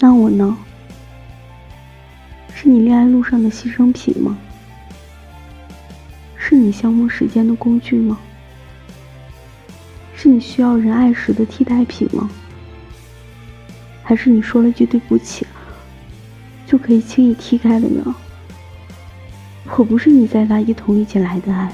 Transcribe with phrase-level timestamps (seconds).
[0.00, 0.56] 那我呢？
[2.54, 4.38] 是你恋爱路上的牺牲品吗？
[6.36, 8.18] 是你消磨时间的工具吗？
[10.14, 12.30] 是你需要人爱时的替代品吗？
[14.04, 15.46] 还是你说了句对不起
[16.64, 18.14] 就可以轻易踢开的呢？
[19.76, 21.72] 我不是你在垃圾桶里捡来的爱。